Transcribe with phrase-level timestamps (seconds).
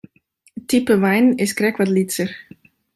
[0.57, 2.29] It type wein is krekt wat lytser.